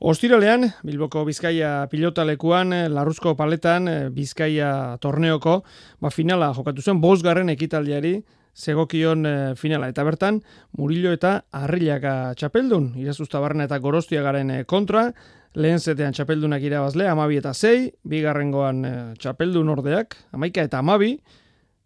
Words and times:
Ostiralean, 0.00 0.62
Bilboko 0.80 1.26
Bizkaia 1.28 1.84
pilotalekuan, 1.92 2.72
Larruzko 2.88 3.34
paletan, 3.36 3.84
Bizkaia 4.16 4.96
torneoko, 4.96 5.58
ba 6.00 6.08
finala 6.08 6.54
jokatu 6.56 6.80
zen, 6.80 7.02
bosgarren 7.02 7.52
ekitaldiari, 7.52 8.14
zegokion 8.56 9.26
e, 9.28 9.34
finala. 9.60 9.90
Eta 9.92 10.00
bertan, 10.08 10.38
Murillo 10.78 11.12
eta 11.12 11.42
Arrilaga 11.52 12.32
txapeldun, 12.32 12.94
irazuzta 12.96 13.44
barren 13.44 13.60
eta 13.66 13.76
goroztiagaren 13.76 14.54
e, 14.54 14.58
kontra, 14.64 15.10
lehen 15.52 15.84
zetean 15.84 16.16
txapeldunak 16.16 16.64
irabazle, 16.64 17.04
amabi 17.10 17.36
eta 17.36 17.52
zei, 17.52 17.90
bigarrengoan 18.08 18.80
txapeldun 19.20 19.68
ordeak, 19.76 20.16
amaika 20.32 20.64
eta 20.64 20.80
amabi, 20.80 21.18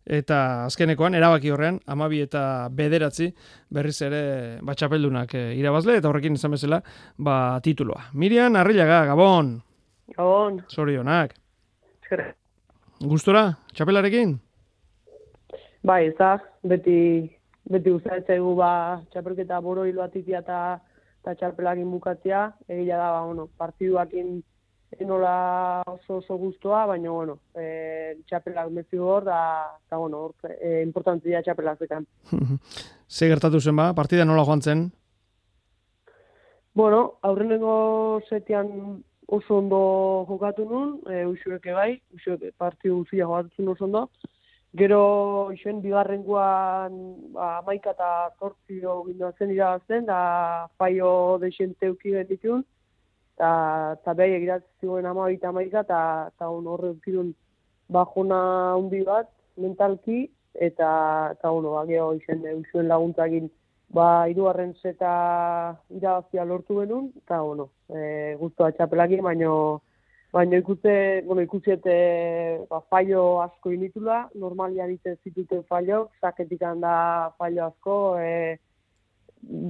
eta 0.07 0.39
azkenekoan 0.67 1.15
erabaki 1.17 1.51
horrean 1.51 1.79
amabi 1.87 2.21
eta 2.25 2.69
bederatzi 2.71 3.31
berriz 3.73 3.97
ere 4.05 4.23
batxapeldunak 4.63 5.35
e, 5.35 5.45
irabazle 5.57 5.97
eta 5.99 6.11
horrekin 6.11 6.37
izan 6.37 6.53
bezala 6.53 6.83
ba, 7.17 7.61
tituloa. 7.65 8.11
Mirian, 8.13 8.57
Arrilaga, 8.57 9.05
Gabon! 9.09 9.57
Gabon! 10.17 10.61
Zorionak! 10.69 11.35
Gustora, 13.01 13.49
txapelarekin? 13.75 14.37
Bai, 15.85 16.07
ez 16.09 16.17
da, 16.19 16.37
beti, 16.65 16.97
beti 17.69 17.93
uzatzegu 17.93 18.55
ba, 18.57 19.03
txapelketa 19.13 19.61
boro 19.65 19.85
hiloatitia 19.89 20.41
eta, 20.45 20.59
eta 21.23 21.35
txapelakin 21.41 21.91
bukatzea, 21.91 22.47
egila 22.69 23.01
da, 23.01 23.09
ba, 23.17 23.25
bueno, 23.27 23.49
partiduakin 23.61 24.39
enola 25.01 25.83
oso 25.87 26.19
oso 26.19 26.37
guztua, 26.39 26.85
baina, 26.87 27.11
bueno, 27.11 27.39
e, 27.55 28.17
txapelak 28.29 28.71
metzi 28.71 28.99
hor, 28.99 29.25
da, 29.25 29.39
da 29.91 29.99
bueno, 29.99 30.27
hor, 30.27 30.53
e, 30.59 30.83
importantzia 30.83 31.43
txapelak 31.43 31.79
zekan. 31.85 32.07
Ze 33.09 33.31
gertatu 33.31 33.61
zen 33.61 33.77
ba, 33.77 33.93
partida 33.95 34.25
nola 34.25 34.45
joan 34.45 34.63
zen? 34.63 34.87
Bueno, 36.75 37.19
aurrenengo 37.23 38.21
setian 38.29 39.03
oso 39.27 39.59
ondo 39.59 39.81
jokatu 40.29 40.69
nun, 40.69 40.97
e, 41.11 41.25
usueke 41.27 41.73
bai, 41.73 42.01
usueke 42.15 42.53
partidu 42.59 43.03
guztia 43.03 43.27
jokatu 43.27 43.71
oso 43.73 43.85
ondo, 43.85 44.09
Gero, 44.75 45.53
isen, 45.55 45.77
bigarren 45.85 46.25
guan, 46.27 46.95
ba, 47.31 47.61
maika 47.63 47.93
eta 47.95 48.09
zortzio 48.43 48.97
gindoazen 49.07 49.53
irabazten, 49.55 50.09
da, 50.09 50.67
faio 50.83 51.11
deixente 51.39 51.93
uki 51.93 52.17
ditun, 52.27 52.65
eta 53.35 53.97
ta 54.05 54.15
behi 54.15 54.37
egiratzen 54.37 54.89
zuen 54.89 55.07
ama 55.07 55.31
eta 55.31 55.53
maika, 55.53 55.81
eta 55.81 56.31
ta 56.39 56.49
hon 56.49 56.67
horre 56.71 56.91
ukidun 56.95 57.35
bajona 57.89 58.41
hundi 58.79 59.03
bat, 59.05 59.29
mentalki, 59.57 60.31
eta 60.55 60.91
eta 61.35 61.51
ono, 61.51 61.75
ba, 61.75 61.85
geho 61.87 62.13
izen 62.15 62.47
eusuen 62.47 62.89
laguntzagin 62.89 63.51
ba, 63.95 64.27
iruarren 64.31 64.75
zeta 64.83 65.15
irabazia 65.91 66.45
lortu 66.45 66.79
benun, 66.83 67.11
eta 67.23 67.43
ono, 67.43 67.69
e, 67.89 68.35
guztua 68.41 68.71
txapelaki, 68.75 69.21
baino, 69.23 69.81
baino 70.35 70.59
ikuste, 70.63 71.23
bueno, 71.27 71.43
ikusiete 71.43 71.97
ba, 72.71 72.81
fallo 72.91 73.43
asko 73.43 73.75
initula, 73.75 74.25
normalian 74.35 74.95
ite 74.95 75.17
zituten 75.23 75.63
fallo, 75.71 76.09
zaketik 76.21 76.63
handa 76.63 76.95
fallo 77.39 77.67
asko, 77.67 77.99
e, 78.19 78.59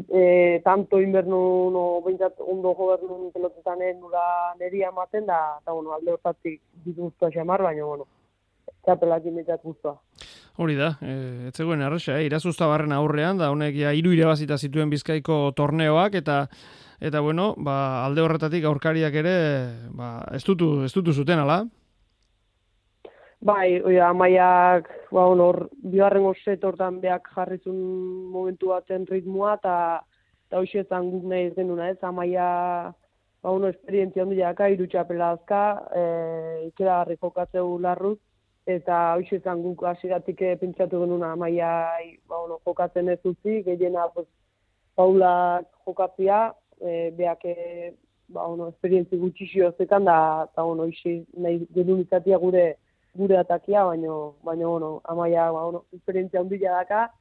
e, 0.08 0.60
tanto 0.64 1.00
inbernu 1.00 1.70
no 1.70 1.84
beintzat 2.04 2.40
ondo 2.40 2.74
gobernu 2.74 3.30
pelotetan 3.34 3.82
nula 4.00 4.54
neria 4.58 4.88
ematen 4.88 5.26
da 5.26 5.58
ta 5.64 5.72
bueno 5.72 5.92
alde 5.92 6.12
hortatik 6.12 6.60
dituzta 6.84 7.30
xamar 7.30 7.62
baina 7.62 7.84
bueno 7.84 8.06
txapelak 8.84 9.24
imitat 9.26 9.62
guztua. 9.64 9.96
Hori 10.56 10.76
da, 10.78 10.92
e, 11.02 11.48
ez 11.48 11.54
zegoen 11.56 11.82
arresa, 11.82 12.18
eh? 12.20 12.26
irazuzta 12.28 12.68
barren 12.70 12.92
aurrean, 12.92 13.38
da 13.40 13.50
honek 13.50 13.74
ja 13.74 13.92
iru 13.96 14.12
irabazita 14.14 14.58
zituen 14.58 14.90
bizkaiko 14.92 15.52
torneoak, 15.56 16.14
eta 16.20 16.44
eta 17.00 17.20
bueno, 17.20 17.54
ba, 17.58 18.04
alde 18.04 18.22
horretatik 18.22 18.64
aurkariak 18.64 19.16
ere 19.18 19.34
ba, 19.90 20.20
ez 20.32 20.44
dutu 20.44 21.12
zuten, 21.12 21.42
ala? 21.42 21.64
Bai, 23.44 23.76
oia, 23.84 24.06
amaiak, 24.08 24.86
ba, 25.12 25.26
honor, 25.28 25.66
bigarren 25.92 26.24
set 26.42 26.62
hortan 26.64 27.00
beak 27.00 27.26
jarrizun 27.34 27.76
momentu 28.32 28.70
baten 28.70 29.04
ritmoa, 29.04 29.50
eta 29.58 29.74
eta 30.46 30.62
hoxetan 30.62 31.10
guk 31.12 31.26
nahi 31.28 31.50
ez 31.50 31.54
genuna, 31.58 31.90
ez, 31.92 31.98
amaia, 32.00 32.46
ba, 33.42 33.50
ono, 33.50 33.68
esperientzia 33.68 34.22
handi 34.24 34.38
jaka, 34.38 34.68
irutxapela 34.72 35.28
azka, 35.36 35.60
e, 35.92 36.04
ikera 36.70 36.94
garri 37.02 37.18
jokatzeu 37.20 37.66
larruz, 37.84 38.16
eta 38.76 39.00
hoxetan 39.18 39.60
guk 39.60 39.84
asiratik 39.90 40.40
pentsatu 40.62 41.02
genuna 41.04 41.34
amaia, 41.36 41.74
ba, 42.26 42.38
ono, 42.46 42.56
jokatzen 42.64 43.12
ez 43.12 43.20
utzi, 43.28 43.58
gehiena, 43.68 44.06
pues, 44.14 44.26
paula 44.96 45.34
jokatzia, 45.84 46.54
e, 46.80 47.10
beak, 47.20 47.44
e, 47.44 47.92
ba, 48.32 48.48
ono, 48.48 48.70
esperientzi 48.72 49.20
gutxixio 49.20 49.74
zekan, 49.76 50.08
da, 50.08 50.16
eta, 50.48 50.64
ono, 50.64 50.88
isi, 50.96 51.18
nahi 51.36 51.60
genuen 51.76 52.08
gure, 52.46 52.66
gure 53.14 53.38
atakia, 53.38 53.84
baino, 53.84 54.36
baino, 54.42 54.70
bueno, 54.70 55.00
amaia, 55.04 55.50
ba, 55.50 55.64
bueno, 55.64 55.84
esperientzia 55.92 56.40
ondila 56.40 56.72
daka, 56.80 57.12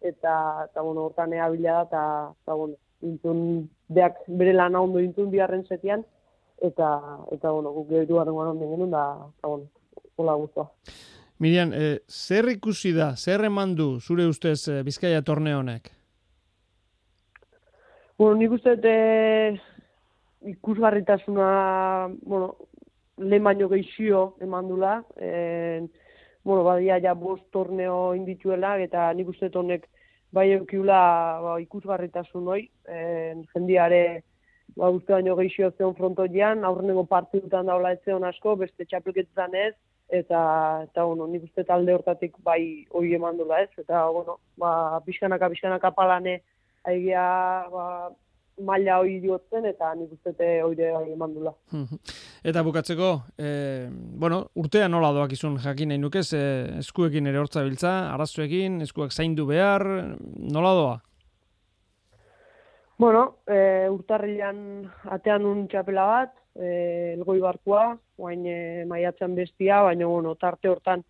eta, 0.00 0.66
eta, 0.70 0.80
bueno, 0.80 1.04
hortan 1.04 1.32
ea 1.32 1.48
bila 1.48 1.72
da, 1.72 1.82
eta, 1.82 2.02
eta, 2.42 2.54
bueno, 2.54 2.76
intun, 3.02 3.68
beak 3.88 4.22
bere 4.26 4.54
lan 4.54 4.76
ondo 4.76 5.00
intun 5.00 5.30
biharren 5.30 5.66
setian, 5.66 6.04
eta, 6.62 6.90
eta, 7.32 7.50
bueno, 7.50 7.72
guk 7.74 7.88
gero 7.90 8.06
duaren 8.06 8.36
guan 8.36 8.58
genuen, 8.58 8.90
da, 8.90 9.06
eta, 9.38 9.48
bueno, 9.48 9.70
hola 10.16 10.34
guztua. 10.34 10.70
Mirian, 11.40 11.72
eh, 11.72 12.00
zer 12.06 12.50
ikusi 12.52 12.92
da, 12.92 13.14
zer 13.16 13.46
eman 13.48 13.74
du, 13.74 13.94
zure 14.00 14.26
ustez, 14.28 14.68
eh, 14.68 14.82
Bizkaia 14.84 15.22
torne 15.24 15.54
honek? 15.56 15.90
Bueno, 18.20 18.36
nik 18.36 18.52
uste, 18.52 18.76
eh, 18.84 19.56
ikusgarritasuna, 20.52 22.10
bueno, 22.22 22.54
lehen 23.20 23.44
baino 23.44 23.68
geixio 23.68 24.34
eman 24.40 24.68
dula. 24.68 25.00
E, 25.16 25.86
bueno, 26.44 26.64
badia 26.64 26.98
ja 27.00 27.14
bost 27.14 27.44
torneo 27.52 28.14
indituela, 28.16 28.76
eta 28.80 29.10
nik 29.14 29.28
uste 29.28 29.50
honek 29.54 29.86
bai 30.32 30.50
eukiula 30.56 31.00
ba, 31.44 31.58
ikusgarritasun 31.60 32.48
hoi. 32.48 32.62
E, 32.88 32.98
jendiare 33.54 34.02
ba, 34.76 34.90
uste 34.90 35.12
baino 35.12 35.36
geixio 35.36 35.70
zeon 35.76 35.94
frontoian, 35.98 36.64
aurrenengo 36.64 37.04
partidutan 37.10 37.68
daula 37.70 37.92
ez 37.92 38.00
zeon 38.04 38.24
asko, 38.24 38.56
beste 38.56 38.86
txapelketetan 38.86 39.54
ez, 39.54 39.74
eta, 40.08 40.40
eta 40.88 41.04
bueno, 41.04 41.26
nik 41.30 41.44
uste 41.48 41.64
talde 41.68 41.94
hortatik 41.94 42.38
bai 42.46 42.86
hoi 42.90 43.14
eman 43.18 43.38
dula 43.38 43.60
ez, 43.64 43.70
eta 43.78 44.06
bueno, 44.10 44.38
ba, 44.58 44.72
pixkanaka, 45.06 45.50
pixkanaka 45.52 45.92
palane, 45.96 46.40
aigia, 46.88 47.24
ba, 47.72 47.86
maila 48.64 48.98
hori 49.00 49.18
diotzen 49.22 49.66
eta 49.70 49.92
nik 49.98 50.12
uste 50.16 50.48
hoire 50.62 50.92
bai 50.94 51.12
eman 51.12 51.34
dula. 51.34 51.52
eta 52.50 52.62
bukatzeko, 52.66 53.10
e, 53.38 53.88
bueno, 53.90 54.42
urtea 54.54 54.88
nola 54.88 55.12
doak 55.16 55.32
izun 55.36 55.58
jakin 55.58 55.92
nahi 55.92 56.00
nukez, 56.00 56.32
e, 56.34 56.42
eskuekin 56.80 57.26
ere 57.26 57.38
hortza 57.42 57.62
biltza, 57.66 57.94
arazuekin, 58.14 58.80
eskuak 58.86 59.12
zaindu 59.12 59.46
behar, 59.46 59.86
nola 60.56 60.74
doa? 60.78 60.98
Bueno, 63.00 63.38
e, 63.48 63.88
urtarrilan 63.88 64.84
atean 65.08 65.46
un 65.48 65.64
txapela 65.72 66.04
bat, 66.04 66.34
e, 66.52 67.14
elgoi 67.14 67.38
barkua, 67.40 67.94
guain 68.20 68.44
e, 68.44 68.84
maiatzen 68.90 69.34
bestia, 69.38 69.80
baina 69.86 70.08
bueno, 70.10 70.34
tarte 70.36 70.68
hortan 70.68 71.04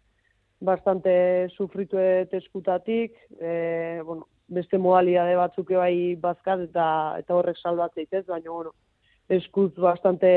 bastante 0.61 1.49
sufritu 1.57 1.99
eskutatik, 1.99 3.17
e, 3.41 4.01
bueno, 4.05 4.29
beste 4.51 4.79
modalidade 4.79 5.37
batzuk 5.39 5.73
bai 5.79 6.17
bazkat 6.21 6.67
eta 6.69 6.87
eta 7.23 7.35
horrek 7.37 7.59
salbatzeit 7.59 8.13
ez, 8.13 8.25
baina 8.27 8.51
bueno, 8.51 8.73
eskuz 9.31 9.71
bastante 9.79 10.31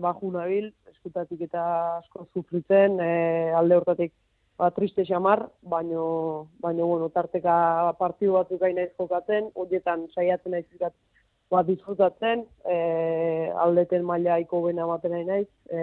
baju 0.00 0.32
nabil, 0.32 0.70
eskutatik 0.90 1.44
eta 1.48 1.64
asko 1.98 2.26
sufritzen, 2.32 3.00
e, 3.00 3.10
alde 3.52 3.76
hortatik 3.76 4.14
ba, 4.58 4.70
triste 4.76 5.04
xamar, 5.04 5.44
baino, 5.60 6.48
baino 6.64 6.86
bueno, 6.86 7.10
tarteka 7.12 7.92
partidu 7.98 8.38
batzuk 8.38 8.62
gain 8.62 8.78
naiz 8.80 8.92
jokatzen, 8.98 9.50
horietan 9.54 10.08
saiatzen 10.14 10.56
naiz 10.56 10.66
ikat 10.72 10.96
bat 11.52 11.68
disfrutatzen, 11.68 12.46
e, 12.64 12.78
aldeten 13.66 14.04
maila 14.08 14.40
iko 14.42 14.62
bena 14.64 14.88
baten 14.88 15.12
nahi 15.12 15.28
naiz, 15.28 15.48
e, 15.68 15.78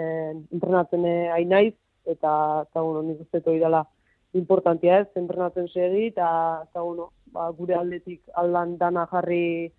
entrenatzen 0.50 1.06
nahi 1.06 1.46
naiz, 1.46 1.74
eta, 2.04 2.32
eta 2.66 2.82
bueno, 2.82 3.06
nik 3.06 3.22
uste 3.22 3.40
dela 3.46 3.86
importantia 4.32 5.00
ez, 5.02 5.08
entrenatzen 5.16 5.68
segi, 5.68 6.08
eta, 6.12 6.28
eta 6.68 6.82
bueno, 6.82 7.10
ba, 7.34 7.48
gure 7.56 7.76
aldetik 7.76 8.22
aldan 8.38 8.76
dana 8.80 9.06
jarri 9.10 9.72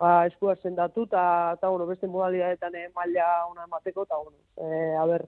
ba, 0.00 0.26
eskua 0.28 0.56
sendatu, 0.60 1.06
eta, 1.08 1.56
eta 1.56 1.70
bueno, 1.72 1.86
beste 1.88 2.08
modalidadetan 2.10 2.74
eh, 2.76 2.88
maila 2.94 3.28
ona 3.50 3.64
emateko, 3.64 4.04
eta 4.04 4.20
bueno, 4.20 4.38
e, 4.56 4.94
a 4.96 5.04
ber, 5.08 5.26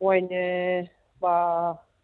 guain, 0.00 0.28
e, 0.30 0.90
ba, 1.22 1.34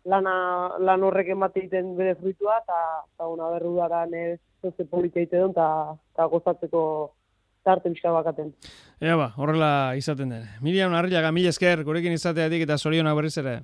lana, 0.05 0.35
lan 0.79 1.07
horrek 1.07 1.33
emateiten 1.35 1.97
bere 1.99 2.15
fruitua, 2.21 2.61
eta, 2.63 2.83
eta 3.15 3.27
bueno, 3.27 3.49
a 3.49 3.57
ber, 3.57 3.67
udaran 3.67 4.15
ez, 4.15 4.39
zoze 4.63 4.87
politeite 4.87 5.41
duen, 5.41 5.57
eta, 5.57 5.97
eta 6.15 6.29
gozatzeko 6.31 6.85
tarte 7.67 7.91
bizka 7.93 8.13
bakaten. 8.15 8.55
Ea 9.03 9.17
ba, 9.19 9.33
horrela 9.37 9.97
izaten 9.99 10.31
den. 10.33 10.47
Miriam 10.65 10.95
Arriaga, 10.97 11.33
mila 11.35 11.53
esker, 11.53 11.83
gurekin 11.85 12.15
izateatik 12.17 12.65
eta 12.65 12.79
zorionak 12.79 13.19
berriz 13.19 13.37
ere. 13.43 13.59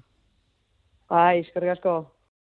Ai, 1.09 1.41
eskerrik 1.41 1.77
asko. 1.77 1.97